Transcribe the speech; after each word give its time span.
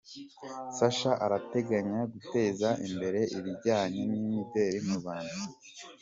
Sacha 0.77 1.11
arateganya 1.25 1.99
guteza 2.13 2.69
imbere 2.87 3.21
ibijyanye 3.37 4.01
n’imideri 4.11 4.79
mu 4.87 4.93
Rwanda 4.99 5.39